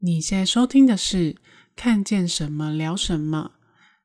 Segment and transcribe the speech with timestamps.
[0.00, 1.32] 你现在收听的是
[1.74, 3.52] 《看见什么聊什么》。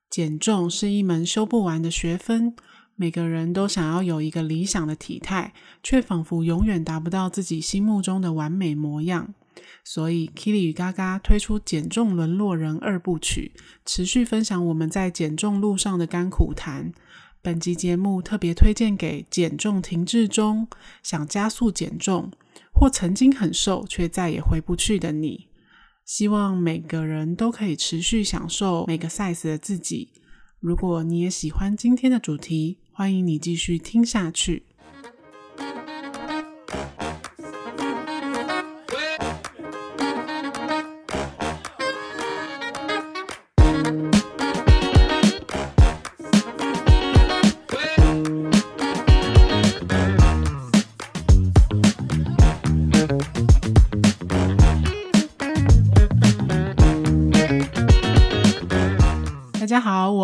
[0.10, 2.56] 减重是一门修不完的学分，
[2.96, 9.33] 每个人都想要有一个理想的体态，却仿佛永远达不到自己心目中的完美模样。
[9.83, 13.51] 所以，Keely 与嘎嘎推出《减重沦落人二部曲》，
[13.85, 16.94] 持续分享我们在减重路上的甘苦谈。
[17.41, 20.70] 本集节目特别推荐给减重停滞中、
[21.03, 22.31] 想加速减重，
[22.73, 25.48] 或曾经很瘦却再也回不去的你。
[26.13, 30.09] 希望每个人都可以持续享受每个 size 的自己。
[30.59, 34.63] 如果你也喜欢今天的主题，欢迎你继续听下去。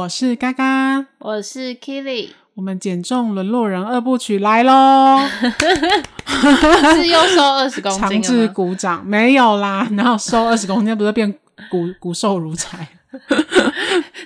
[0.08, 5.20] 我是嘎嘎，我是 Killy，我们减重沦落人二部曲来喽！
[6.96, 8.00] 是又瘦二十公斤？
[8.00, 11.30] 强制鼓掌没有啦，然后瘦二十公斤，不是变
[11.70, 12.88] 骨骨瘦如柴，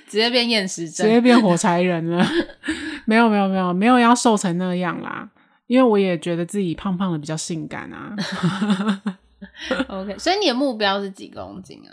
[0.06, 2.24] 直接变厌食症，直接变火柴人了？
[3.04, 5.28] 没有没有没有没有要瘦成那样啦，
[5.66, 8.14] 因为我也觉得自己胖胖的比较性感啊。
[9.88, 11.90] OK，所以你的目标是几公斤啊？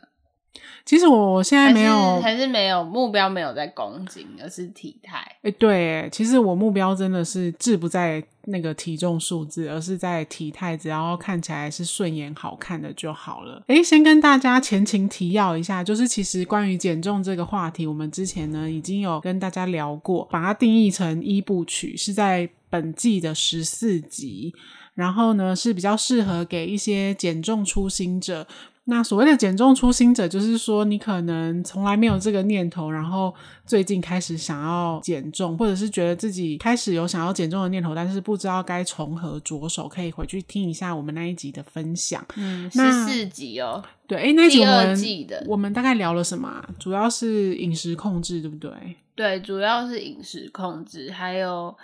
[0.85, 5.17] 其实我现在没有，还是，没有目标，没有在公斤，而是体态。
[5.17, 13.63] 哎、欸，对，其实我目标真的是志不在那个体重数字，而是在体态，只要看起来是顺眼、好看的就好了。
[13.67, 24.53] 哎、欸，先跟大家前情提要一下，就是其实关于减重这个话题，我们之前呢已经有跟大家聊过，把它定义成一部曲，是在本季的十四集，
[24.95, 28.47] 然后呢是比较适合给一些减重初心者。
[28.89, 33.33] 那所谓的减重初心者，就是说你可能从来没有这个念头，然后
[33.65, 42.25] 最近开始想要减重，或者是觉得自己开始有想要减重的念头，但是不知道该从何着手，可以回去听一下我们那一集的分享。
[42.35, 43.83] 嗯，十四集哦。
[44.07, 46.65] 对，哎，那集我们第二季的，我们大概聊了什么？
[46.79, 48.71] 主要是饮食控制，对不对？
[49.13, 51.77] 对，主要是饮食控制，还有，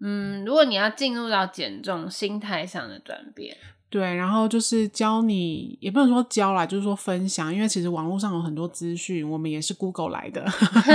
[0.00, 3.56] 嗯，如果你要进入到减重，心态上的转变。
[3.92, 10.42] 对，然后就是教你，也不能说教啦，就是说分享，因为其实网络上有很多资讯，我们也是 Google 来的，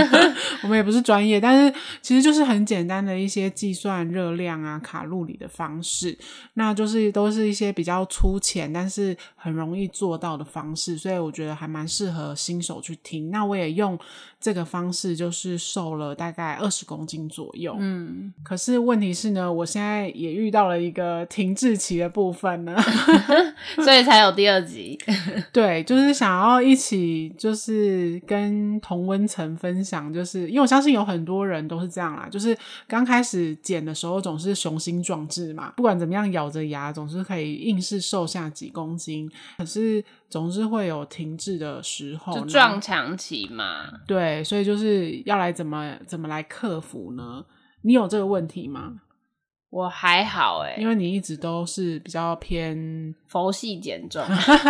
[0.64, 6.18] 我们也不是专业，但是其实就是很简单的一些计算热量啊、卡路里的方式，
[6.56, 13.30] 那就是都是一些比较粗浅，但是很容易做到的方式，所以我觉得还蛮适合新手去听。
[13.30, 13.96] 那我也用
[14.40, 17.76] 这个方式，就是瘦了大概二十公斤左右。
[17.80, 22.76] 嗯，可是问题是呢，我现在也遇到了一个停滞期的部分呢。
[23.84, 24.98] 所以才有第二集，
[25.52, 32.56] 对，就是想要一起，就是跟同温层分享，就是因为我相信有很多人都是这样啦，就是
[32.88, 43.86] 刚开始减的时候总是雄心壮志嘛，不管怎么样咬着牙总是可以硬是瘦下几公斤，可是总是会有停滞的时候，就撞墙期嘛。
[44.06, 47.46] 对，所以就是要来怎么怎么来克服呢？
[47.84, 49.02] 你有这个问题吗？
[49.70, 54.24] 我还好诶，因为你一直都是比较偏 佛系减重，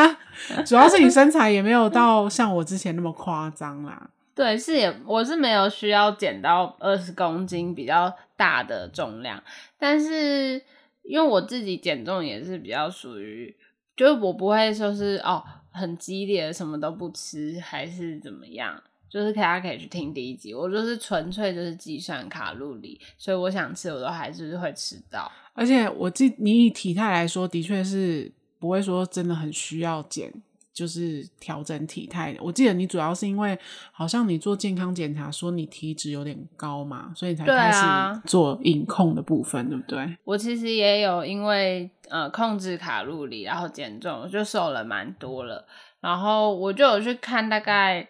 [0.66, 4.10] 主要是你身材也没有到像我之前那么夸张啦。
[4.34, 9.42] 对，是也我是没有需要减到二十公斤比较大的重量，
[9.80, 10.62] 但是
[11.04, 13.56] 因为我自己减重也是比较属于，
[13.98, 18.82] 就是我不会说是哦很激烈什么都不吃还是怎么样。
[19.10, 25.32] 就是大家可以去听第一集，我就是纯粹就是计算卡路里，所以我想吃我都还是会吃到。
[25.54, 30.32] 而且我记你以体态来说，的确是不会说真的很需要减，
[30.78, 32.38] 就是调整体态。
[32.40, 33.58] 我记得你主要是因为
[33.92, 40.18] 好像你做健康检查说你体脂有点高嘛，所以你才开始做饮控的部分，对，不对？
[40.24, 45.66] 我其实也有因为呃控制卡路里，然后减重，我就瘦了蛮多了。
[46.00, 48.08] 然后我就有去看大概。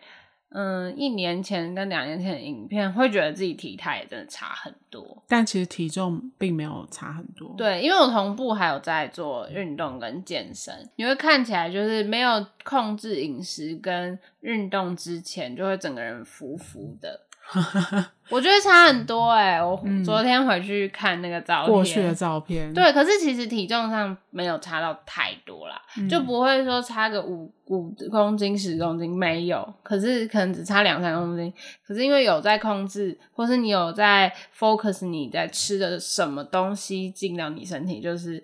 [0.50, 7.54] 嗯，一年前跟两年前的影片，会觉得自己体态也真的差很多，但其实体重并没有差很多。
[7.58, 17.27] 对，因为我同步还有在做运动跟健身，你会看起来就是没有控制饮食跟运动之前，就会整个人浮浮的。
[18.30, 19.64] 我觉得差很多哎、欸！
[19.64, 31.54] 我昨天回去看那个照片，过去的照片，对，可是其实体重上没有差到太多啦，嗯、就不会说差个五五公斤、十公斤没有，可是可能只差两三公斤。
[31.86, 38.44] 可是因为有在控制，或是你有在 focus 你在吃的什么东西进到你身体，就是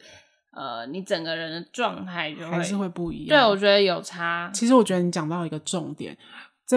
[0.54, 3.38] 呃，你整个人的状态就会还是会不一样。
[3.38, 4.50] 对，我觉得有差。
[4.54, 6.18] 其实我觉得你讲到一个重点，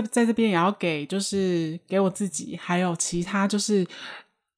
[0.01, 3.87] 在在这边也要给，就是给我自己，还有其他就是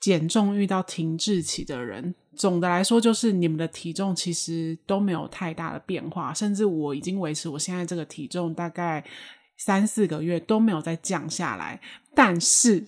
[0.00, 2.14] 减重遇到停滞期的人。
[2.36, 9.04] 总的来说，就是你们的体重其实都没有太大的变化，甚至我已经维持我现在这个体重大概
[9.56, 11.80] 三四个月都没有再降下来。
[12.14, 12.84] 但是，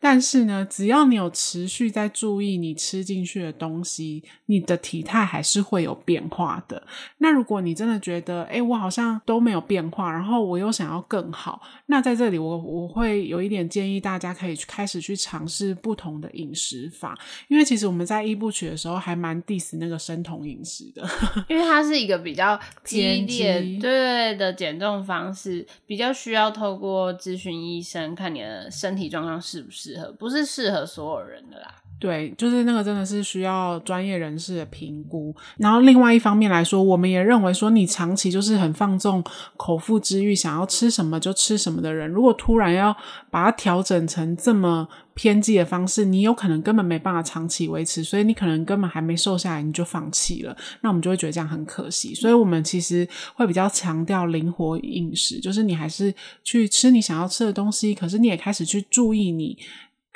[0.00, 6.82] 但是呢，只要你有持续在注意你吃进去的东西，你的体态还是会有变化的。
[7.18, 17.18] 那如果你真的觉得，哎，我好像都没有变化，然后我又想要更好，那在这里我我会有一点建议，大家可以去开始去尝试不同的饮食法。
[17.48, 21.06] 因为其实我们在一部曲的时候还蛮 diss 那个生酮饮食的，
[21.48, 28.65] 因为它是一个比较激烈对对的减重方式，比较需要透过咨询医生看你的。
[28.70, 31.74] 身体状况适不适合，不是适合所有人的啦。
[31.98, 35.34] 对，就是那个真的是需要专业人士的评估。
[35.56, 39.24] 然后另外一方面来说，我们也认为说，你长期就是很放纵
[39.56, 42.94] 口腹之欲，想要吃什么就吃什么的人，如果突然要
[43.30, 52.14] 把它调整成这么偏激的方式，你有可能根本没办法长期维持，所以你可能根本还没瘦下来你就放弃了，那我们就会觉得这样很可惜。
[52.14, 56.14] 所以我们其实会比较强调灵活饮食，就是你还是
[56.44, 59.56] 去吃你想要吃的东西，可是你也开始去注意你。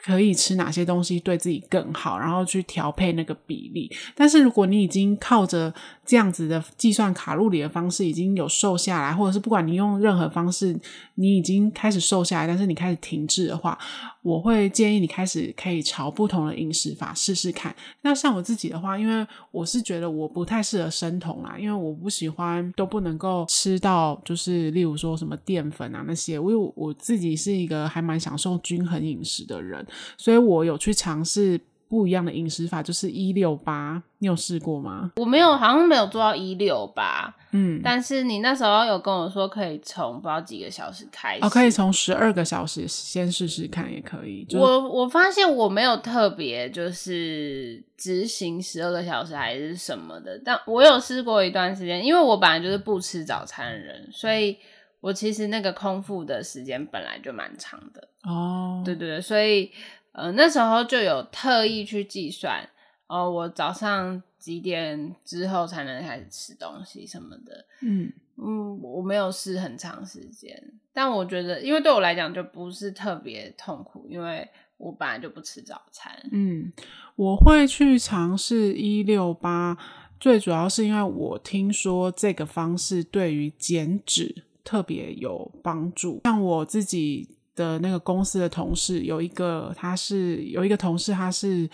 [0.03, 3.91] 可以吃哪些东西对自己更好，然后去调配那个比例。
[4.15, 5.73] 但是如果你已经靠着
[6.11, 10.77] 这样子的计算卡路里的方式已经有瘦下来，或者是不管你用任何方式，
[11.15, 13.79] 你已经开始瘦下来，但是你开始停滞的话，
[14.21, 17.73] 我会建议你开始可以朝不同的饮食法试试看。
[18.03, 26.33] 那像我自己的话，因为我是觉得我不太适合生酮啦，因为我不喜欢都不能够吃到，就是例如说什么淀粉啊那些。
[26.33, 29.87] 因为我自己是一个还蛮享受均衡饮食的人，
[30.17, 31.61] 所以我有去尝试。
[31.91, 35.11] 不一样的饮食法就是一六八，你有试过吗？
[35.17, 37.35] 我没有，好像没有做到一六八。
[37.51, 44.47] 嗯，但是你那时候有跟我说可以从不知道几个小时开始，哦，可以从十二个小时先试试看，也可以。
[44.53, 54.57] 我我发现我没有特别就是执行十二个小时还是什么的，但我有试过一段时间，因为我本来就是不吃早餐的人，所以
[55.01, 58.09] 我其实那个空腹的时间本来就蛮长的。
[58.23, 59.73] 哦，对对对，所以。
[60.13, 62.69] 呃，那时候就有特意去计算，
[63.07, 67.65] 哦，我早上几点之后才能开始吃东西什么的。
[67.83, 70.61] 嗯嗯，我没有试很长时间，
[70.93, 74.49] 但我觉得，因为对我来讲就不是特别痛苦，因为
[74.79, 76.13] 我本来就不吃早餐。
[76.33, 76.73] 嗯，
[77.15, 79.79] 我会去尝试一六八，
[80.19, 87.37] 最主要是因为我听说这个方式对于减脂特别有帮助，像我自己。
[87.57, 91.69] 的那个公司的同事有一个，他是有一个同事，他是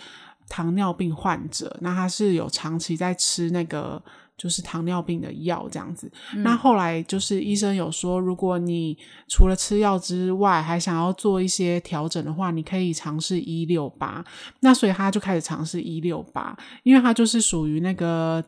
[0.49, 4.01] 糖尿病患者，那他是有长期在吃那个
[4.37, 6.11] 就是糖尿病的药这样子。
[6.33, 8.97] 嗯、那后来就是医生有说，如果你
[9.27, 14.23] 除了吃药之外，还想要做一些调整的话，你可以尝试一六八。
[14.61, 18.43] 那所以他就开始尝试一六八，因为他就是属于那个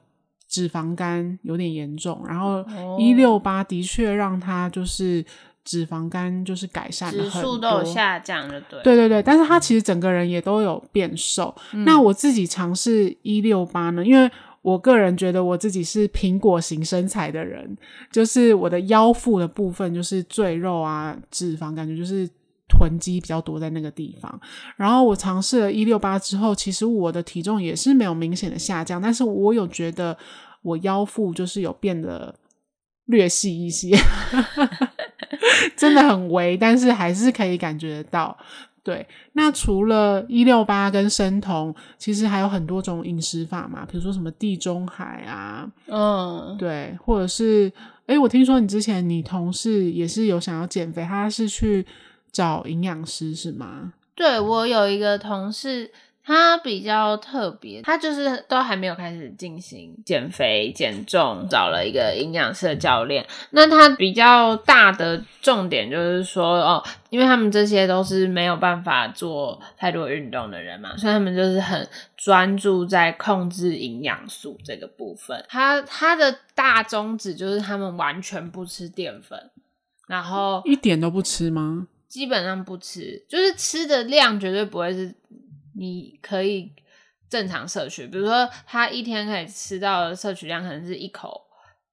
[0.47, 2.65] 脂肪肝有点严重，然后
[2.97, 5.25] 一六八的确让他就是。
[5.69, 11.55] 脂肪肝就是改善了很多，指数都有下降了，对，对对对，但是他其实整个人也都有变瘦。
[11.73, 14.27] 嗯、那我自己尝试一六八呢，因为
[14.63, 17.77] 我个人觉得我自己是苹果型身材的人，
[18.11, 22.27] 就是我的腰腹的部分就是赘肉啊，脂肪感觉就是
[22.67, 24.41] 囤积比较多在那个地方。
[24.75, 30.17] 然后我尝试了一六八之后，其实我的体重也是没有明显的下降，但是我有觉得
[30.63, 32.33] 我腰腹就是有变得
[33.05, 33.95] 略细一些。
[35.75, 38.37] 真的很微，但是还是可以感觉得到。
[38.81, 47.71] 对，那除了一六八跟生酮，其实还有很多种饮食法嘛，比如说什么地中海啊，嗯，对，或者是，
[48.07, 51.85] 哎，我听说你之前你同事也是有想要减肥，他是去
[52.31, 53.93] 找营养师是吗？
[54.15, 55.91] 对，我有一个同事。
[56.29, 63.25] 他比较特别，他就是都还没有开始进行减肥减重，找了一个营养师的教练。
[63.49, 75.43] 那他比较大的重点就是说，哦，因为他们这些都是没有办法做太多运动的人嘛，所以他们就是很专注在控制营养素这个部分。
[75.49, 79.49] 他他的大宗旨就是他们完全不吃淀粉，
[80.07, 81.87] 然后一点都不吃吗？
[82.07, 85.15] 基本上不吃，就是吃的量绝对不会是。
[85.79, 86.73] 你可以
[87.29, 91.47] 正常摄取，比如说他一天可以吃到的摄取量可能是一口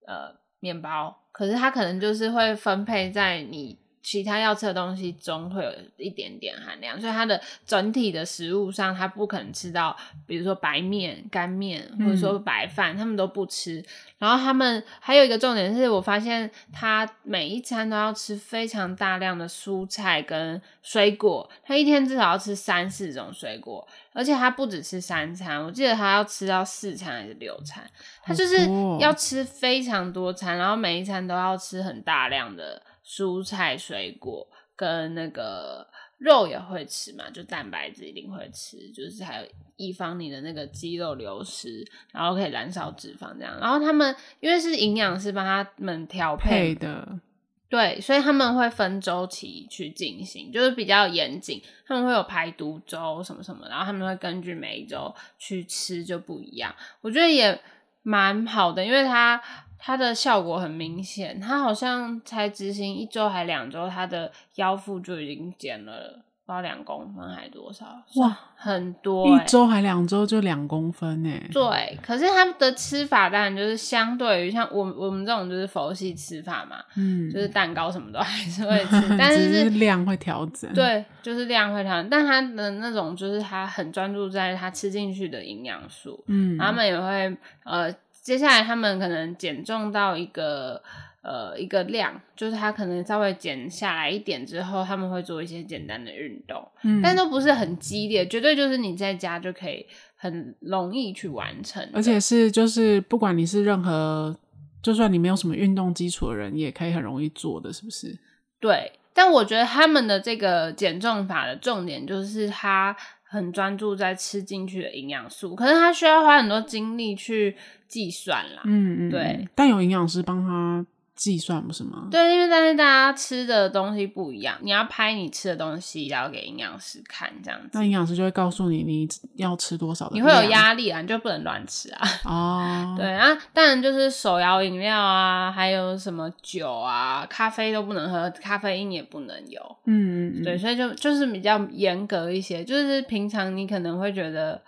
[0.07, 9.97] 呃面包，可是他可能就是会分配在你其他要吃的东西中会有一点点含量，所以它的整体的食物上，它不可能吃到，
[10.29, 13.85] 比如说白面、干面或者说白饭，嗯、他们都不吃。
[14.19, 27.83] 然后他们还有一个重点是我发现，他每一餐都要吃非常大量的蔬菜跟水果，他一天至少要吃三四种水果，而且他不只吃三餐，我记得他要吃到四餐还是六餐，
[28.23, 28.57] 他就是
[29.01, 32.81] 要吃非常多餐，然后每一餐都要吃很大量的。
[33.07, 35.87] 蔬菜、水果跟那个
[36.19, 43.59] 肉也会吃嘛，就蛋白质一定会吃，就是还有以防你的那个肌肉流失，然后可以燃烧脂肪这样。
[43.61, 47.21] 然后他们因为是营养师帮他们调配，配的，
[47.69, 51.63] 对，所以他们会分周期去进行，就是比较严谨。
[51.87, 56.75] 他们会有排毒周什么什么，然后他们会根据每一周去吃就不一样。
[57.01, 57.61] 我觉得也
[58.03, 59.41] 蛮好的，因为他。
[59.79, 69.35] 它的效果很明显，它好像才执行一周还两周，它的腰腹就已经减了不知道两公分还多少，哇，很多、欸！
[69.35, 71.31] 一周还两周就两公分呢？
[71.53, 87.93] 对，可是他的吃法当然就是相对于像我我们这种就是佛系吃法嘛，嗯，就是蛋糕什么都还是会 吃，但是，是量会调整，对，就是量会调整，但他的那种就是他很专注在他吃进去的营养素，嗯，他们也会呃。
[88.27, 90.83] 接下来他们可能减重到一个
[91.23, 104.37] 呃一个量，就是他可能稍微减下来一点之后，他们会做一些简单的运动，嗯，但都不是很激烈，绝对就是你在家就可以很容易去完成，而且是就是不管你是任何，
[104.83, 108.19] 就算你没有什么运动基础的人，也可以很容易做的，是不是？
[108.59, 112.97] 对，但我觉得他们的这个减重法的重点就是他。
[113.29, 117.57] 很专注在吃进去的营养素，可是他需要花很多精力去
[117.89, 118.63] 计算啦。
[118.65, 119.49] 嗯嗯，对。
[119.55, 120.85] 但有营养师帮他
[121.17, 122.09] 计算，不是吗？
[122.11, 127.71] 对，因为但是大家吃的东西不一样，你要拍你吃的东西，然后给营养师看，这样子。
[127.73, 130.15] 那营养师就会告诉你你要吃多少的。
[130.15, 132.07] 你会有压力啊，你就不能乱吃啊。
[132.31, 132.95] 哦。
[132.99, 139.61] 对啊，当然就是手摇饮料啊，还有什么酒啊、咖啡都不能喝，咖啡因也不能有。
[139.87, 140.45] 嗯嗯。
[140.45, 144.61] 对，所以就就是比较严格一些，就是平常你可能会觉得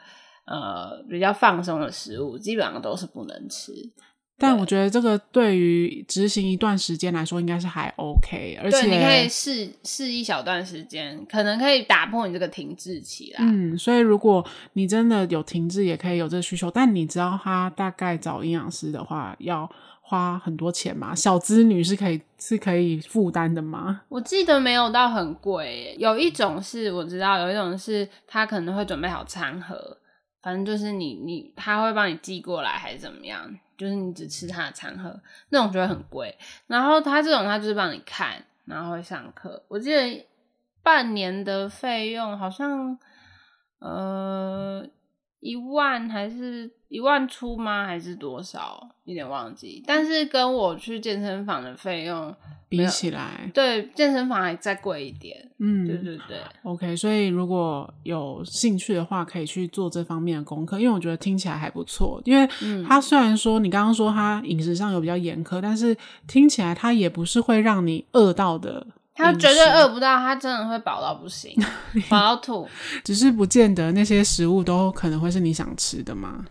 [0.46, 3.72] 呃比较放松的食物，基本上都是不能吃。
[4.40, 13.38] 但我觉得这个对于执行一段时间来说，应该是还 OK，而且对，你可以试试一小段时间，可能可以打破你这个停滞期啦。
[13.40, 16.70] 嗯，所以如果你真的有停滞，也可以有这个需求。
[16.70, 19.68] 但你知道他大概找营养师的话，要
[20.00, 21.12] 花很多钱嘛？
[21.12, 24.02] 小资女是可以是可以负担的吗？
[24.08, 29.98] 我记得没有到很贵，有一种是我知道，有一种是他可能会准备好餐盒，
[30.40, 33.40] 反正就是你你他会帮你寄过来还是怎么样。
[33.78, 35.18] 就是你只吃他的餐盒，
[35.48, 36.36] 那种觉得很贵。
[36.66, 39.64] 然后他这种他就是帮你看，然后会上课。
[39.68, 40.28] 我记得
[40.82, 42.98] 半年的费用好像
[43.78, 44.84] 呃
[45.40, 47.86] 一万还是一万出吗？
[47.86, 48.88] 还是多少？
[49.04, 49.82] 有点忘记。
[49.86, 52.34] 但是跟我去健身房的费用。
[52.70, 55.50] 比起来，对健身房还再贵一点。
[55.56, 56.36] 嗯，对对对。
[56.64, 62.20] OK，所以如果有兴趣的话，可以去做这方面的功课，因为我觉得听起来还不错。
[62.26, 62.46] 因为
[62.86, 68.86] 他虽然说你刚刚说他饮食上有比较严苛，但是听起来他也不是会让你饿到的。
[69.18, 71.52] 他绝对饿不到，他真的会饱到不行，
[72.08, 72.68] 饱到吐。
[73.02, 76.46] 只是不见得那些食物都可能会是你想吃的嘛。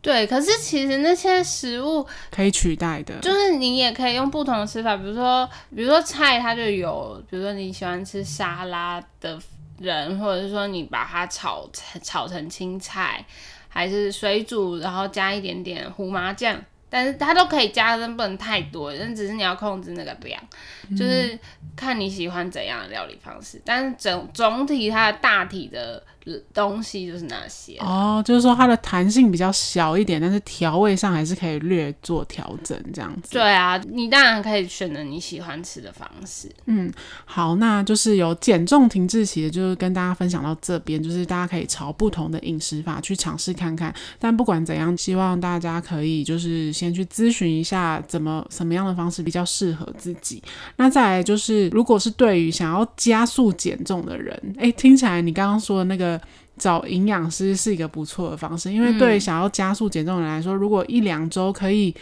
[0.00, 9.38] 对，可是其实那些食物可以取代的，就是你也可以用不同的吃法，比如说，比如说菜，它就有，比如说你喜欢吃沙拉的
[9.78, 11.68] 人，或者是说你把它炒
[12.02, 13.24] 炒成青菜，
[13.68, 16.56] 还是水煮，然后加一点点胡麻酱，
[16.90, 20.40] 但是它都可以加，但不能太多，但只是你要控制那个量，
[20.96, 21.38] 就是
[21.76, 26.02] 看你喜欢怎样的料理方式，但是整总体它的大体的。
[26.52, 33.30] 东西就是那些哦，就是说它的弹性比较小一点，但是调味上还是可以略做调整，这样子。
[33.32, 36.50] 对啊，你当然可以选择你喜欢吃的方式。
[36.66, 36.92] 嗯，
[37.24, 43.94] 好，那就是有减重停滞期的，就是跟大家分享到这边，就是大家可以朝不同的饮食法去尝试看看。
[44.18, 50.42] 但不管怎样，希望大家可以就是先去咨询一下，怎么什么样的方式比较适合自己。
[50.76, 56.17] 那再来就是，如果是对于想要加速减重的人，哎，听起来你刚刚说的那个。
[56.56, 61.94] 找营养师是一个不错的方式，因为对想要加速减重的人来说，嗯、如果一两周可以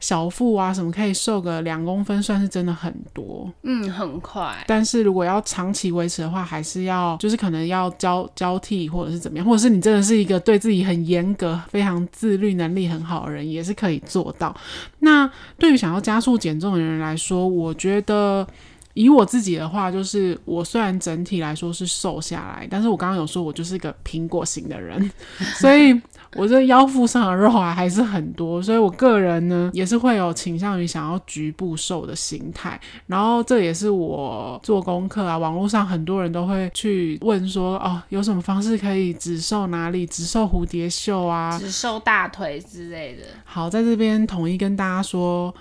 [0.00, 3.52] 小腹啊什么可以瘦个两公分，算是真的很多。
[3.62, 4.56] 嗯，很快。
[4.66, 14.56] 但是如果要长期维持的话，还是要就是可能要交交替或者是怎么样，或者是你真的是一个对自己很严格、非常自律能力很好的人，也是可以做到。
[15.00, 18.46] 那对于想要加速减重的人来说，我觉得。
[18.94, 25.10] 以我自己的话，就是我虽然整体来说是瘦下来，但是我刚刚有说我就是一个苹果型的人，
[25.60, 25.98] 所以
[26.34, 32.80] 我这腰腹上的肉啊还是很多，所以我个人呢也是会有倾向于想要局部瘦的心态。
[33.06, 40.04] 然后这也是我做功课啊，网络上很多人都会去问说，哦，有什么方式可以只瘦哪里？
[40.04, 43.22] 只瘦蝴蝶袖啊，只瘦大腿之类的。
[43.44, 45.54] 好，在这边统一跟大家说。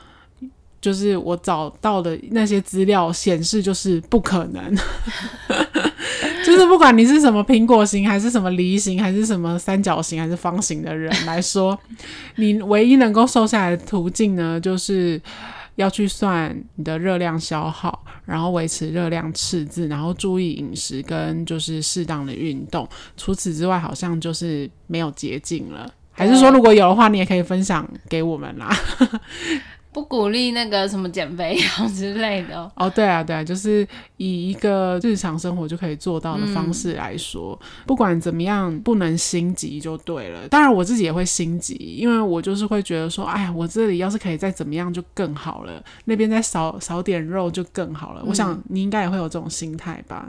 [0.81, 4.75] 就是我找到的那些资料显示，就是不可能。
[6.45, 11.77] 就是不管你是什么苹果型，还是什么梨形，还是什么三角形，还是方形的人来说，
[12.37, 15.21] 你唯一能够瘦下来的途径呢，就是
[15.75, 22.87] 要去算你的热量消耗，然后维持热量赤字，然后注意饮食跟就是适当的运动。
[23.15, 25.91] 除此之外，好像就是没有捷径了。
[26.11, 28.75] 还是说，如果有的话，你也可以分享给我们啦。
[29.91, 32.89] 不鼓励那个什么减肥药之类的哦。
[32.89, 40.47] 对啊，对啊，就是以一个日常生活就可以做到的方式来说，嗯、不管怎么样，不能心急就对了。
[40.47, 48.21] 当然，我自己也会心急，因为我就是会觉得说，哎，我这里要是可以再怎么样就更好了，那边再少少点肉就更好了。
[48.23, 50.27] 嗯、我想你应该也会有这种心态吧。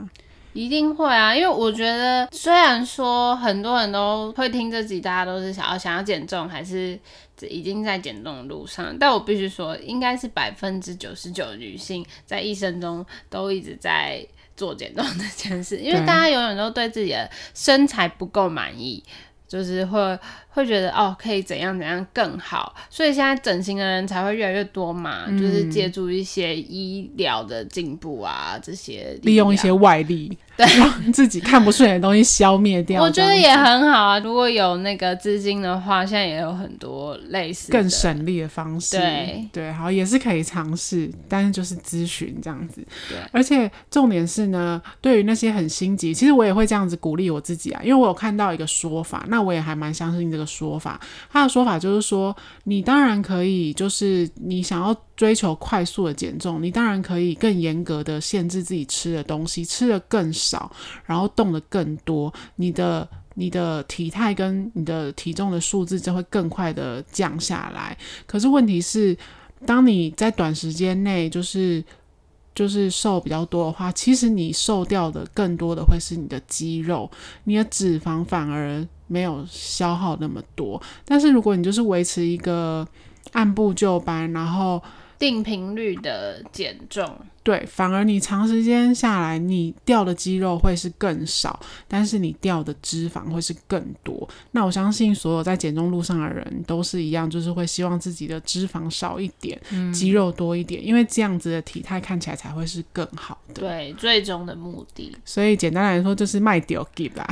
[0.53, 6.99] 一定会啊，因为我觉得虽然说很多人都会听这集，大家都是想要想要减重，还是
[7.49, 14.25] 已经在减重的路上，但我必须说，应该是百分之九十九的女性在一生中都一直在
[14.57, 19.03] 做减重这件事，因为大家永远都对自己的身材不够满意，
[19.51, 20.19] 就是会。
[20.53, 30.37] 会觉得哦，可以怎样怎样更好，所以现在整形的人才会越来越多嘛，嗯、就是借助一些医疗的进步啊，这些利用一些外力，
[30.67, 33.01] 对，让自己看不顺眼的东西消灭掉。
[33.01, 38.97] 我觉得也很好啊，如果有那个资金的话，现在也有很多类似更省力的方式。
[38.97, 42.85] 对对，好，也是可以尝试，但是就是咨询这样子。
[43.09, 50.45] 对，而且重点是呢，对于那些很心急，其实我也会这样子鼓励我自己啊，因为我有看到一个说法，那我也还蛮相信这个。
[50.51, 50.99] 说法，
[51.31, 60.71] 他的说法就是说，你当然可以，就是你想要追求快速的减重，你当然可以更严格的限制自己吃的东西，吃的更少，
[61.05, 67.95] 然后动的更多，你的你的体态跟你的体重的数字就会更快的降下来。
[68.25, 69.15] 可是问题是，
[69.63, 71.85] 当你在短时间内就是
[72.55, 77.07] 就是瘦比较多的话，其实你瘦掉的更多的会是你的肌肉，
[77.43, 78.83] 你的脂肪反而。
[79.11, 82.87] 没有消耗那么多，但是如果你就是维持一个
[83.33, 84.81] 按部就班，然后
[85.21, 87.15] 定频率的减重。
[87.43, 94.29] 对，反而你长时间下来，你掉的肌肉会是更少，但是你掉的脂肪会是更多。
[94.51, 103.61] 那我相信所有在减重路上的人都是一样，就是会希望自己的脂肪少一点，嗯、肌肉多一点，因为这样子的体态看起来才会是更好的。
[103.61, 105.17] 对，最终的目的。
[105.25, 107.27] 所以简单来说，就是卖掉给吧。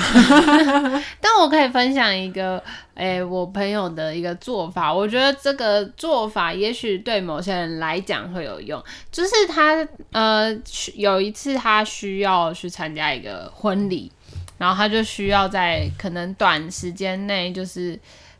[1.21, 2.57] 但我可以分享一个，
[2.95, 9.87] 诶、欸，我朋友的一个做法，我觉得这个做法也许对某些人来讲会有用，就是他。
[10.11, 10.55] 呃，
[10.95, 14.11] 有一次他需要去参加一个婚礼，
[14.57, 17.99] 然后他就需要在可能短时间内就是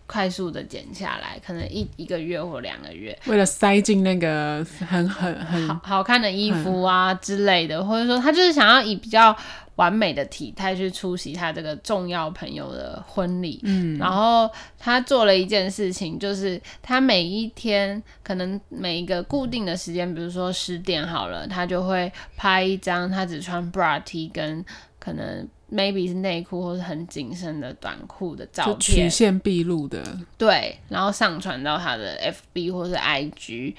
[0.09, 9.37] 快速的减下来，可能一一个月或两个月，为了塞进那个很很很好好看的衣服啊之类的，或者说他就是想要以比较。
[9.75, 24.65] 完美的体态去出席他这个重要朋友的婚礼，嗯，然后他做了一件事情，就是他每一天可能每一个固定的时间，比如说十点好了，他就会拍一张他只穿 bra T 跟
[24.99, 30.03] 可能 maybe 是内裤或是很紧身的短裤的照片，曲线毕露的，
[30.37, 32.17] 对，然后上传到他的
[32.53, 33.75] FB 或是 IG，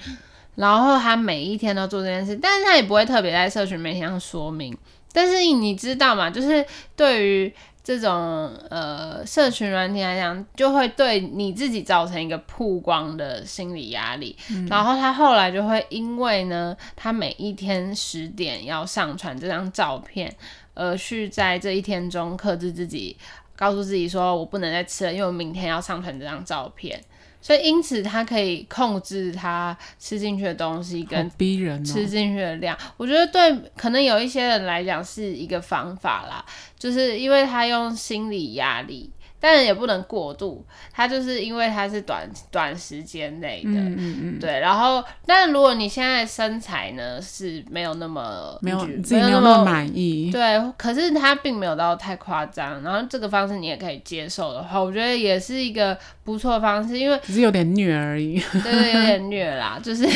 [0.55, 4.77] 然后他每一天都做这件事，但是他也不会特别在社群媒体上说明。
[5.13, 6.31] 但是你知道吗？
[6.31, 14.37] 就是对于这种呃社群软体来讲，就会对你自己造成一个曝光的心理压力。
[14.53, 20.33] 嗯、然后他后来就会因为呢，他每一天十点要上传这张照片，
[20.81, 23.15] 而去在这一天中克制自己，
[23.55, 26.99] 告诉自己说我不能再吃了，因为我明天要上传这张照片。
[27.43, 32.77] 所以，因此他可以控制他吃进去的东西跟逼人吃进去的量。
[32.97, 36.45] 我觉得对，可能有一些人来讲是一个方法啦，
[36.79, 39.11] 就是因为他用心理压力。
[39.41, 44.61] 但是也不能过度，它就是因为它是短短时间内的，嗯嗯嗯对。
[44.61, 52.83] 然后，但如果你现在身材呢是没有那么没有自己没有那么满意，对，可是它并没有到太夸张。
[52.83, 60.07] 然后这个方式你也可以接受的话，我觉得也是一个不错的方式，因为只是有点虐而已，对，有点虐啦，就是。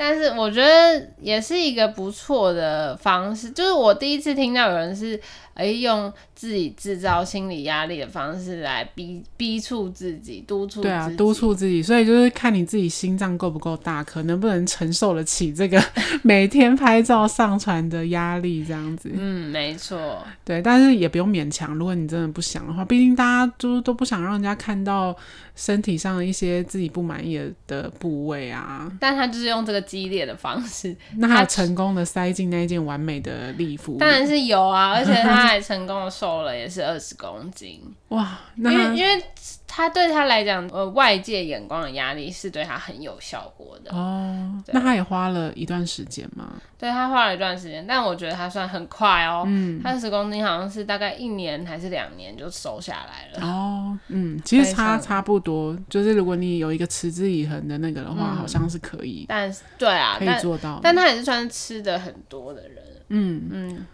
[0.00, 5.20] 但是我觉得也是一个不错的方式，就是我第一次听到有人是。
[5.58, 11.82] 哎，用自己制造心理压力的方式来逼逼促自己，督促对啊，督促自己。
[11.82, 15.82] 所以就是看你自己心脏够不够大，可能不能承受得起这个
[16.22, 19.10] 每天拍照上传的压力，这样子。
[19.12, 20.24] 嗯，没错。
[20.44, 21.74] 对，但是也不用勉强。
[21.74, 25.12] 如果你真的不想的话，毕竟大家都都不想让人家看到
[25.56, 28.88] 身体上的一些自己不满意的部位啊。
[29.00, 33.96] 但他就是用这个激烈的方式，那他成功的塞进那一件完美的礼服。
[33.98, 35.47] 当然是有啊，而且他。
[35.48, 38.38] 还成功的瘦了，也是二十公斤哇！
[38.56, 39.22] 因为因为
[39.66, 44.62] 他对他来讲，呃，外界眼光的压力是对他很有效果的哦。
[44.68, 46.54] 那他也花了一段时间吗？
[46.78, 49.44] 对，他花了一段时间，但我觉得他算很快哦。
[49.46, 53.98] 嗯，他二十公斤好像是大概一年还是两年就瘦下来了哦。
[54.08, 59.26] 嗯，其实差差不多，就是如果你有一个持之以恒的那个的话，嗯、好像是可以。
[59.28, 60.80] 但是对啊，可以做到。
[60.82, 62.82] 但他也是算是吃的很多的人。
[63.08, 63.86] 嗯嗯。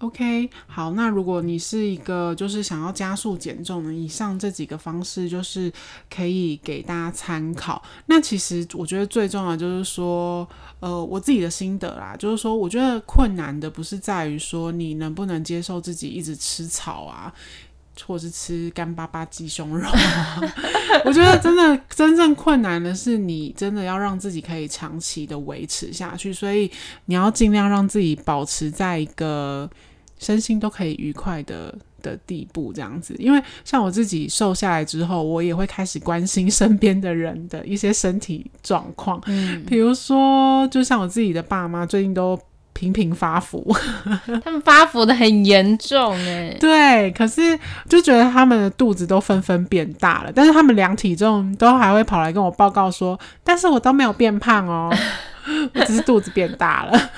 [0.00, 5.72] OK，好，那如果你是一个就是想要加速减重的，以上这几个方式就是
[6.08, 7.82] 可以给大家参考。
[8.06, 17.32] 那其实我觉得最重要的就是说，呃，我自己的心得啦，就是说，我觉得困难的不是在于说你能不能接受自己一直吃草啊，
[18.06, 19.90] 或是吃干巴巴鸡胸肉。
[21.04, 26.70] 我觉得真的真正困难的是你真的要让自己可以长期的维持下去，所以
[27.06, 29.68] 你要尽量让自己保持在一个。
[30.18, 42.38] 身心都可以愉快的的地步，这样子，因为像我自己瘦下来之后，我也会开始关心身边的人的一些身体状况，嗯，比如说，就像我自己的爸妈最近都
[42.72, 43.74] 频频发福，
[44.44, 54.94] 他们发福的很严重哎，对，可是就觉得他们的肚子都纷纷变大了，但是他们量体重都还会跑来跟我报告说，但是我都没有变胖哦，
[55.74, 57.10] 我只是肚子变大了。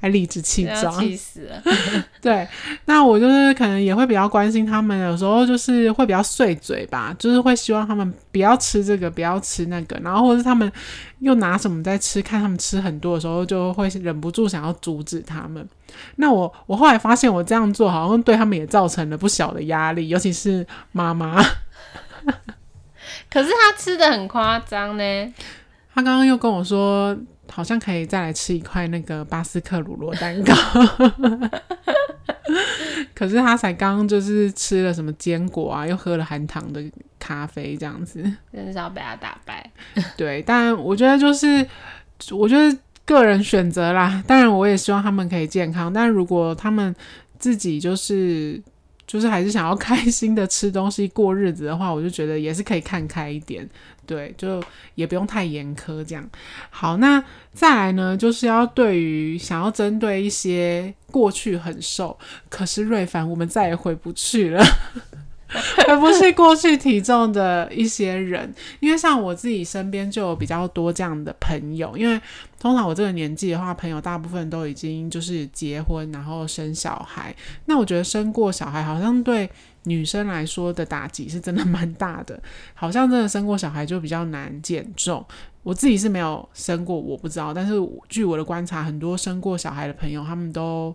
[0.00, 1.62] 还理直气壮，气死了。
[2.22, 2.48] 对，
[2.86, 10.70] 那我就是可能也会比较关心他们，有时候就是会比较碎嘴吧，就是会希望他们不要吃这个，不要吃那个，然后或者是他们
[11.18, 15.68] 又拿什么在吃，看他们吃很多的时候，就会忍不住想要阻止他们。
[16.16, 21.42] 那我我后来发现，我这样做好像对他们也造成了不小的压力，尤其是妈妈。
[23.30, 25.34] 可是他吃的很夸张呢，
[25.94, 27.14] 他刚刚又跟我说。
[27.50, 30.54] 好像可以再来吃一块那个巴斯克乳酪蛋糕，
[33.14, 36.82] 可是他才刚就是吃了什么坚果啊，又喝了含糖的
[37.18, 39.70] 咖啡，这样子，真的是要被他打败。
[40.16, 41.66] 对，但我觉得就是，
[42.32, 44.22] 我觉得个人选择啦。
[44.26, 46.94] 当然，我也希望他们可以健康，但如果他们
[47.38, 48.62] 自己就是。
[49.06, 53.68] 就是还是想要开心的吃东西过日子的话，我就觉得也是可以看开一点，
[54.10, 54.60] 对，就
[54.96, 56.28] 也不用太严苛这样。
[56.68, 62.18] 好，那再来呢，就是要对于想要针对一些过去很瘦，
[62.48, 64.60] 可是瑞凡我们再也回不去了。
[65.86, 71.96] 而不是过去体重的一些人，因为像我自己身边就有比较多这样的朋友。
[71.96, 72.20] 因为
[72.60, 77.34] 通常我这个年纪的话，朋友大部分都已经就是结婚，然后生小孩。
[77.64, 79.50] 那我觉得生过小孩好像对
[79.84, 82.40] 女生来说的打击是真的蛮大的，
[82.74, 85.24] 好像真的生过小孩就比较难减重。
[85.62, 87.52] 我自己是没有生过，我不知道。
[87.52, 87.74] 但是
[88.08, 90.94] 据我的观察，很多生过小孩的朋友，他们都。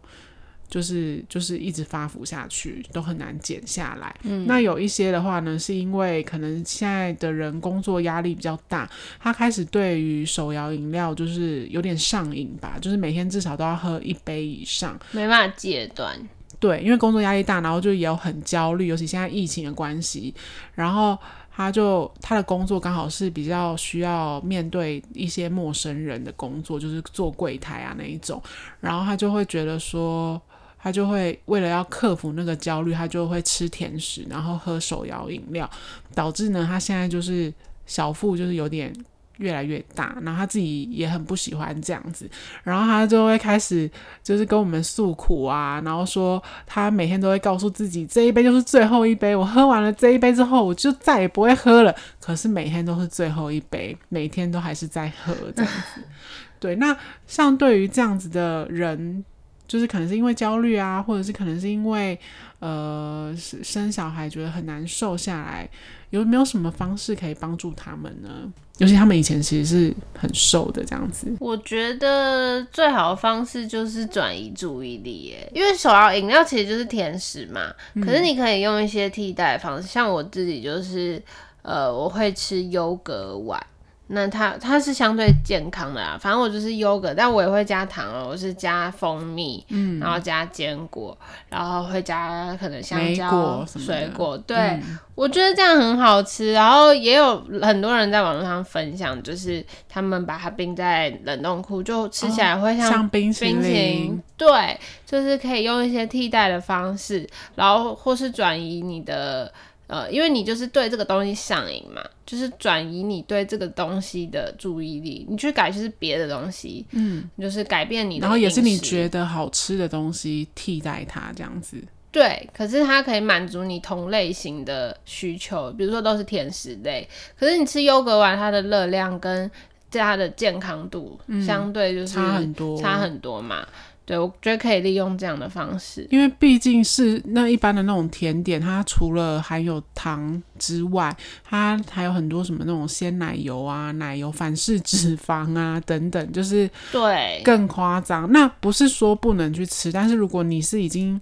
[0.68, 4.14] 就是就是一直发福下去，都很难减下来。
[4.24, 16.18] 嗯，那有一些的话呢，是因为可能现在的人工作压力比较大，他开始对于手摇饮料就是有点上瘾吧，就是每天至少都要喝一杯以上，没办法戒断。
[16.60, 20.34] 对，因为工作压力大，然后就也有很焦虑，尤其现在疫情的关系，
[20.74, 21.18] 然后
[21.56, 28.42] 他就他的工作刚好是比较需要面对一些陌生人的工作，就是做柜台啊那一种，
[28.80, 30.42] 然后他就会觉得说。
[30.86, 35.68] 他就会为了要克服那个焦虑，他就会吃甜食，然后喝手摇饮料，
[36.14, 37.52] 导致呢，他现在就是
[37.88, 38.94] 小腹就是有点
[39.40, 42.30] 越来越大，然后他自己也很不喜欢这样子，
[42.62, 43.90] 然后他就会开始
[44.24, 51.96] 就是跟我们诉苦啊，然后说他每天都会告诉自己，这一杯就是最后一杯，我喝完了这一杯之后，我就再也不会喝了。
[52.22, 56.02] 可是每天都是最后一杯，每天都还是在喝这样子。
[56.62, 56.96] 对，那
[57.26, 59.26] 像对于这样子的人。
[59.68, 62.18] 就是可能是因为焦虑啊，或者是可能是因为
[62.60, 65.70] 呃生小孩觉得很难瘦下来，
[66.10, 68.30] 有没有什么方式可以帮助他们呢？
[68.78, 71.34] 尤其他们以前其实是很瘦的这样子。
[71.40, 77.74] 我觉得最好的方式就是转移注意力耶，因为手摇饮料其实就是甜食嘛，
[78.04, 81.22] 可是你可以用一些替代方式，嗯、像我自己就是
[81.62, 83.66] 呃我会吃优格碗。
[84.08, 91.18] 那它它是相对健康的啦，反正我就是优格，但我也会加糖哦，我是加蜂蜜，嗯，然后加坚果，
[91.50, 96.54] 然后会加可能香蕉、水果，对、嗯，我觉得这样很好吃。
[96.54, 109.52] 然后也有很多人在网络上分享，就是他们把它冰在冷冻库，就吃起来会像、哦、像冰淇淋，对，就是可以用一些替代的方式，然后或是转移你的。
[109.88, 121.78] 呃，因为你就是对这个东西上瘾嘛，就是转移你对这个东西的注意力，你去改就是别的东西，嗯，就是改变你的，然后也是你觉得好吃的东西替代它这样子。
[122.12, 129.52] 对，可是它可以满足你同类型的需求，比如说都是甜食类，可是你吃优格丸，它的热量跟
[129.92, 133.68] 它的健康度相对就是差很多，差很多嘛。
[134.06, 141.12] 对，我觉得可以利用这样的方式，因为毕竟是那一般的那种甜点，它除了含有糖之外，
[141.44, 148.32] 它还有很多什么那种鲜奶油啊、奶油反式脂肪啊等等，就是对更夸张。
[148.32, 151.20] 那不是说不能去吃，但是如果你是已经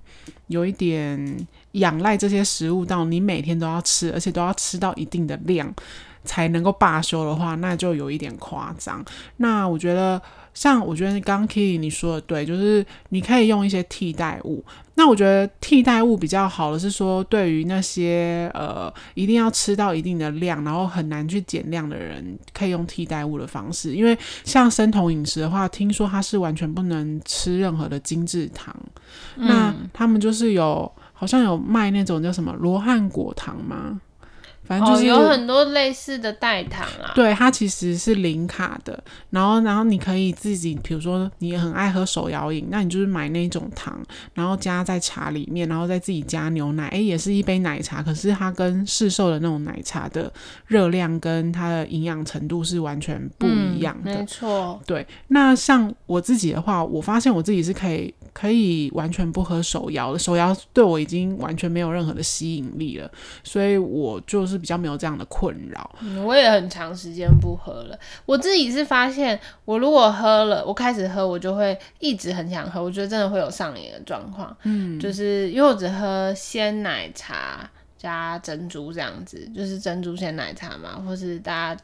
[0.47, 5.73] 有一点仰赖这些食物到你每天都要吃，而且都要吃到一定的量
[6.25, 9.01] 才能够罢休的话，那就有一点夸张。
[9.37, 10.21] 那我觉得。
[10.53, 14.63] 像我觉得刚刚 Kitty 你说的对，就是你可以用一些替代物。
[14.95, 23.95] 那我觉得替代物比较好的是说，对于那些呃一定要吃到一定的量，然后很难去减量的人，可以用替代物的方式。
[23.95, 28.75] 因为像生酮饮食的话，听说它是完全不能吃任何的精制糖。
[29.37, 29.47] 嗯。
[29.47, 33.99] 那他们就是有好像有卖那种叫什么罗汉果糖吗？
[34.65, 39.03] 反正就是、哦、有很多类似的代糖啊，对，它其实是零卡的。
[39.29, 44.01] 然后，然后你可以自己，比如说你很爱喝手摇饮，那你就是买那种糖，
[44.33, 48.01] 然后加在茶里面，然后再自己加牛奶，诶，也是一杯奶茶。
[48.01, 50.31] 可是它跟市售的那种奶茶的
[50.67, 54.13] 热量跟它的营养程度是完全不一样的。
[54.13, 55.05] 嗯、没错，对。
[55.27, 63.11] 那像我自己的话，我发现我自己是可以可以完全不喝手摇的，手摇对我已经完全没有任何的吸引力了，
[63.43, 64.53] 所以我就是。
[64.53, 65.95] 是比较没有这样的困扰。
[65.99, 67.97] 嗯，我也很长时间不喝了。
[68.23, 72.79] 我自己是发现，我如果喝了，我开始喝，我就会一直很想喝。
[72.83, 74.55] 我觉得真的会有上瘾的状况。
[74.61, 77.67] 嗯，就是因为我只喝鲜奶茶
[77.97, 81.81] 加珍珠这样子，就是珍珠鲜奶茶嘛，或是大家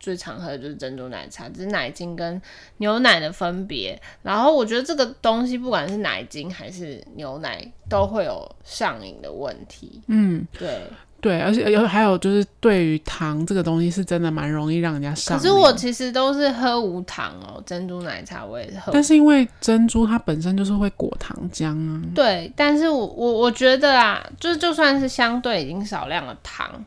[0.00, 2.40] 最常喝的就是珍珠奶茶，只是奶精跟
[2.78, 4.00] 牛奶的分别。
[4.22, 10.02] 然后我觉得这个东西不管是奶精还是牛奶，都会有上瘾的问题。
[10.08, 10.80] 嗯，对。
[11.22, 15.42] 对，而且有还有就是，对于糖这个东西是真的蛮容易让人家上瘾。
[15.42, 18.90] 可是我其实都是喝无糖哦，珍珠奶茶我也是喝。
[18.90, 22.00] 但是因为珍珠它本身就是会裹糖浆啊。
[22.14, 26.82] 对，但是我我我觉得啊，就是就算是相对已经少量的糖，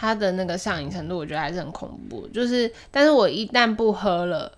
[0.00, 2.26] 它的那个上瘾程度，我觉得还是很恐怖。
[2.28, 4.50] 就是，但是我一旦不喝了，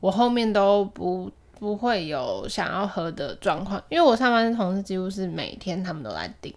[0.00, 1.30] 我后面都不
[1.60, 6.50] 不会有想要喝的状况，因为我上班的同事几乎是每天他们都来订。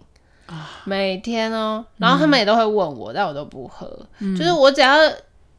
[0.84, 3.86] 每天哦，然后他们也都会问我，嗯、但我都不喝。
[4.18, 4.96] 就是我只要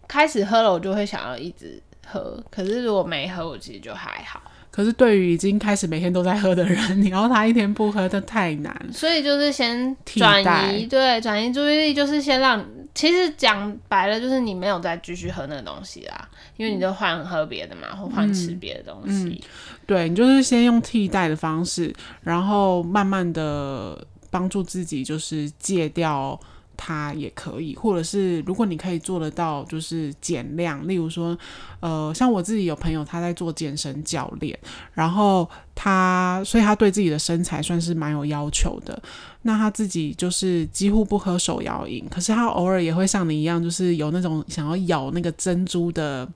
[0.08, 2.44] 开始喝了，我就会想要一直喝。
[2.50, 4.42] 可是如果没喝，我其实就还好。
[4.72, 8.74] 可是对于已经开始每天都在喝的人，你要他一天不喝，这太难。
[8.92, 10.42] 所以就是先转
[10.74, 12.66] 移，对，转移注意力，就是先让。
[12.96, 19.24] 其实讲白了，就是你没有再继续喝那个东西啦，因为你就换喝别的嘛，或换吃别的东西。
[19.24, 19.40] 嗯嗯、
[19.86, 24.08] 对，你就是先用替代的方式，然后慢慢的。
[24.32, 26.40] 帮助自己就是戒掉
[26.76, 30.88] 他也可以，或者是如果你可以做得到，就是减量。
[30.88, 31.38] 例如说，
[31.80, 34.58] 呃，像我自己有朋友他在做健身教练，
[34.94, 39.02] 然后他所以他对自己的身材算是蛮有要求的。
[39.44, 46.28] 那他自己就是几乎不喝手摇饮，可是他偶尔也会像你一样，就是有那种想要咬那个珍珠的。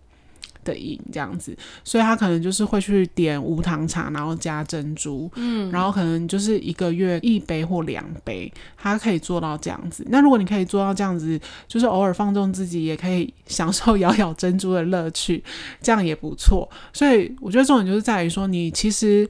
[0.65, 10.05] 的瘾这样子，所以他可能就是会去点无糖茶，然后加珍珠，嗯，然后可能就是一个月一杯或两杯，他可以做到这样子。
[10.09, 15.41] 那如果你可以做到这样子，就是偶尔放纵自己，也可以享受咬咬珍珠的乐趣，
[15.81, 16.69] 这样也不错。
[16.91, 19.29] 所以我觉得重点就是在于说，你其实。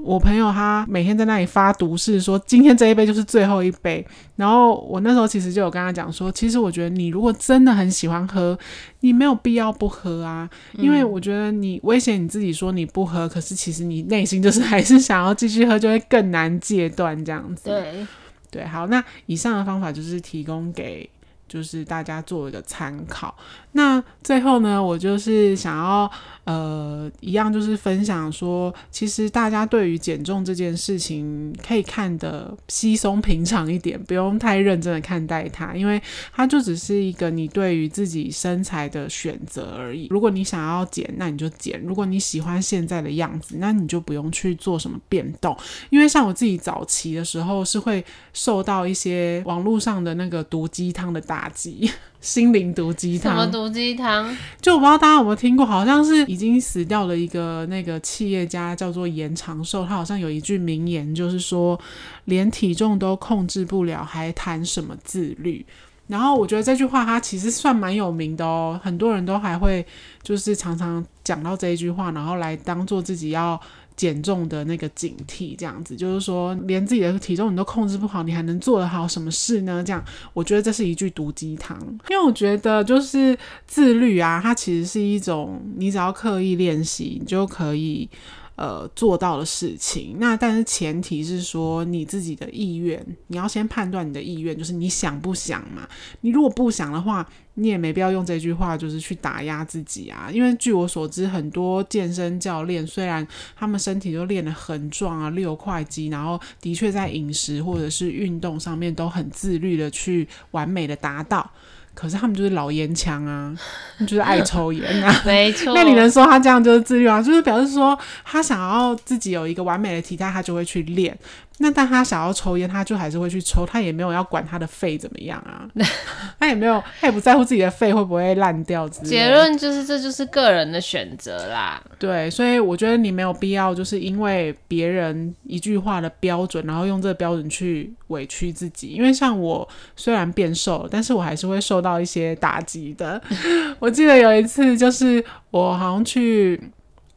[0.00, 4.04] 我朋友他每天在那里发毒誓，说今天这一杯就是最后一杯。
[4.36, 8.58] 然后我那时候其实就有跟他讲说，其实我觉得你如果真的很喜欢喝，
[9.00, 10.48] 你没有必要不喝啊。
[10.72, 17.64] 因为我觉得你威胁你自己说你不喝，可是其实你内心就是还是想要继续喝，就会更难戒断这样子。
[17.68, 18.06] 对，
[18.50, 21.08] 对，好，那以上的方法就是提供给。
[21.48, 23.36] 就是大家做一个参考。
[23.72, 26.10] 那最后呢，我就是想要
[26.44, 36.02] 呃，一样就是分享说，其实大家对于减重这件事情可以看得稀松平常一点，不用太认真的看待它，因为
[36.32, 40.08] 它就只是一个你对于自己身材的选择而已。
[40.10, 45.56] 如果你想要减，那你就减；如果你喜欢现在的样子，那你就不用去做什么变动。
[45.90, 51.88] 因为像我自己早期的时候，是会受到一些网络上的那个毒鸡汤的打击。
[52.22, 53.32] 心灵毒鸡汤？
[53.32, 54.34] 什么毒鸡汤？
[54.60, 59.84] 就我不知道大家有没有听过，好像是已经死掉了一个那个企业家，叫做严长寿。
[59.84, 61.78] 他好像有一句名言，就是说
[62.24, 65.66] 连体重都控制不了，还谈什么自律？
[66.06, 69.84] 然后我觉得这句话他其实算蛮有名的哦，很多人都还会
[70.22, 73.60] 就是常常讲到这一句话，然后来当做自己要。
[74.02, 79.80] 减重的那个警惕，这样子就是说，连自己的体重你都控制不好，你还能做得好什么事呢？
[79.86, 81.78] 这样，我觉得这是一句毒鸡汤。
[82.10, 88.10] 因为我觉得就是自律啊，它其实是一种你只要刻意练习，你就可以。
[88.54, 95.88] 呃，做到的事情，那但是前提是说你自己的意愿，你要先判断你的意愿，就是你想不想嘛？
[96.20, 100.28] 你如果不想的话，你也没必要用这句话，就是去打压自己啊。
[100.32, 111.50] 因为据我所知，很多健身教练虽然他们身体都练得很壮啊，六块肌，然后的确在饮食或者是运动上面都很自律的去完美的达到。
[111.94, 113.54] 可是他们就是老烟枪啊，
[114.00, 115.74] 就是爱抽烟啊， 没错。
[115.74, 117.20] 那你能说他这样就是自律啊？
[117.20, 121.14] 就是表示说他想要自己有一个完美的体态，他就会去练。
[121.58, 125.68] 那但他想要抽烟，他就还是会去抽，他也没有要管他的肺怎么样啊，
[126.40, 129.08] 他也没有，他也不在乎自己的肺会不会烂掉之类。
[129.08, 131.80] 结论就是，这就是个人的选择啦。
[131.98, 138.88] 对，所以我觉得你没有必要，就是因为别人一句话的标准，然后用这个标准去委屈自己。
[138.88, 143.22] 因为像我虽然变瘦了，但是我还是会受到一些打击的。
[143.78, 146.60] 我记得有一次，就是我好像去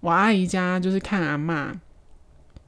[0.02, 1.74] 我阿姨家，就是看阿嬷。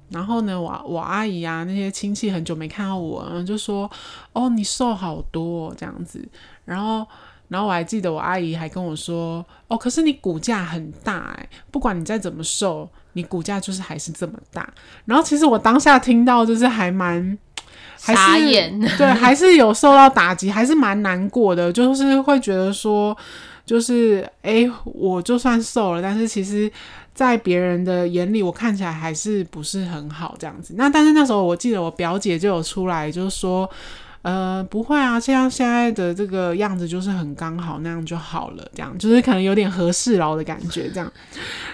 [0.10, 3.90] 然后呢，我我阿姨啊，那些亲戚很久没看到我，就说
[4.32, 6.26] ：“哦，你瘦好多这样子。”
[6.64, 7.06] 然后，
[7.50, 17.38] 然后我还记得我阿姨还跟我说：“哦，可是你骨架很大哎，不管你再怎么瘦，你骨架就是还是这么大。”然后，其实我当下听到就是还蛮
[18.00, 23.16] 还是傻眼，对，还是有受到打击，还是蛮难过的，就是会觉得说，
[23.66, 26.72] 就是哎，我就算瘦了，但是其实。
[27.18, 30.76] 在别人的眼里，我看起来还是不是很好这样子。
[30.78, 33.68] 那但是那时候，我记得我表姐就有出来，就是说，
[34.22, 41.12] 呃，不会啊，像现在的这个样子就是很刚好，那样就好了，这样就是可能有点和事佬的感觉，这样。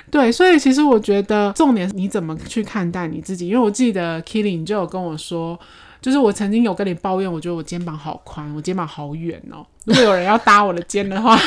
[0.10, 5.60] 对，所以其实我觉得重点是你怎么去看待你自己，因为我记得 Killing 就有跟我说，
[6.02, 9.66] 就是我曾经有跟你抱怨，我觉得我肩膀好宽，我肩膀好远哦。
[9.84, 11.38] 如果有人要搭我的肩的话。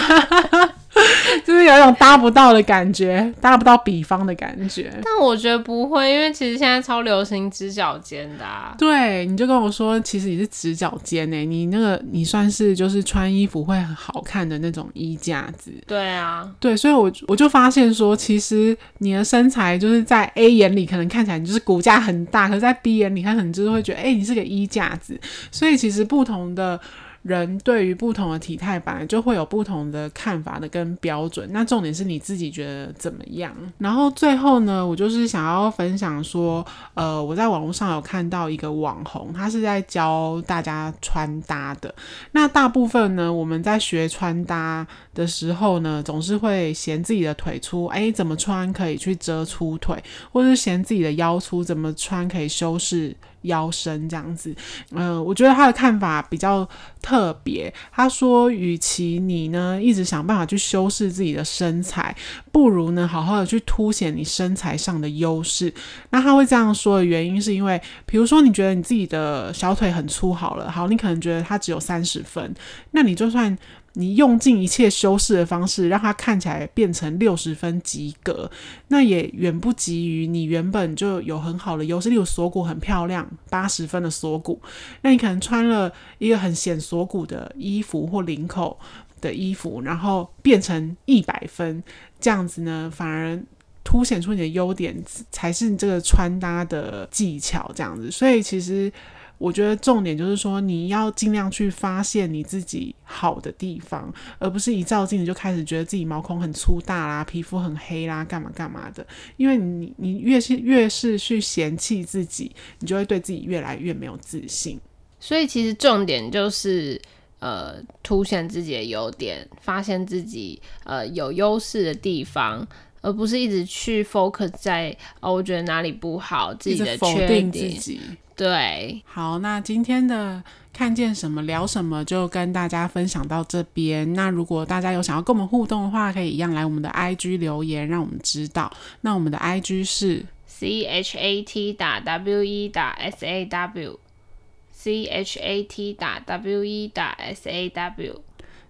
[1.47, 4.93] 就是有一种搭不到的感觉，搭不到比方的感觉。
[5.05, 8.75] 但我觉得不会，因为其实现在超流行直角肩的啊。
[8.77, 15.71] 对，你就跟我说，其实你是直角肩诶，你那个你算是就是穿衣服会很好看的那种衣架子。
[15.87, 25.17] 对啊，对，所以我我就发现说，其实你的身材就是在 A 眼里可能看起来你就是骨架很大，可是在 B 眼里看可能就是会觉得，哎，你是个衣架子。
[25.53, 26.81] 所以其实不同的。
[27.27, 33.53] 人对于不同的体态本来就会有不同的看法的跟标准，那重点是你自己觉得怎么样？
[33.79, 41.93] 然后最后呢，我就是想要分享说，呃，我在网络上有看到一个网红，他是在教大家穿搭的。
[42.31, 53.17] 那大部分呢，我们在学穿搭的时候呢，总是会嫌自己的腿粗，诶，怎么穿可以去遮粗腿，或是嫌自己的腰粗，怎么穿可以修饰。
[53.47, 54.55] 腰身这样子，
[54.93, 56.69] 嗯、我觉得他的看法比较
[57.01, 57.73] 特别。
[57.91, 62.15] 他说，与其你呢一直想办法去修饰自己的身材，
[62.53, 65.73] 不如呢好好的去凸显你身材上的优势。
[66.11, 72.55] 那他会这样说的原因，是因为，比如说你觉得你自己的小腿很粗，好了，好，你可能觉得它只有三十分，
[72.91, 73.57] 那你就算。
[73.99, 78.51] 你用尽一切修饰的方式，让它看起来变成六十分及格，
[78.89, 84.61] 那也远不及于你原本就有很好的优势，例如锁骨很漂亮，八十分的锁骨，
[85.01, 88.79] 那你可能穿了一个很显锁骨的衣服或领口
[89.23, 91.83] 的衣服，然后变成一百分，
[92.21, 93.43] 这样子呢，反而
[93.83, 94.95] 凸显出你的优点，
[95.31, 98.93] 才是你这个穿搭的技巧，这样子，所以其实。
[99.39, 109.07] 我觉得重点就是说，你要尽量去发现你自己好的地方，而不是一照镜子就开始觉得自己毛孔很粗大啦，皮肤很黑啦，干嘛干嘛的。
[109.37, 112.51] 因为你你越是越是去嫌弃自己，
[112.81, 114.81] 你就会对自己越来越没有自信。
[115.21, 117.01] 所以其实重点就是。
[117.39, 122.67] 呃凸显自己的优点，发现自己呃有优势的地方。
[123.03, 127.53] 而不是一直去 focus 在哦，我觉得哪里不好，自己的缺点。
[127.53, 128.01] 自己。
[128.37, 134.13] 对，好，那今天的看见什么聊什么就跟大家分享到这边。
[134.13, 138.71] 那如果大家有想要跟我们互动的话，可以一样来我们的 IG 留言，让我们知道。
[139.01, 145.63] 那我们的 IG 是 C H A T 打 W E 打 S A W，C H A
[145.63, 148.21] T 打 W E 打 S A W。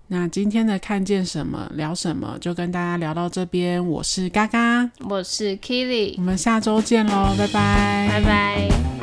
[0.07, 3.85] 那今天的看见什么聊什么，就跟大家聊到这边。
[3.85, 8.96] 我是嘎嘎，我是 Keely，我们下周见喽，拜拜，拜拜。